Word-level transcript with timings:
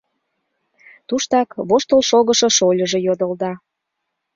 Туштак 1.07 1.49
воштыл 1.69 2.01
шогышо 2.09 2.49
шольыжо 2.57 2.99
йодылда: 3.07 3.51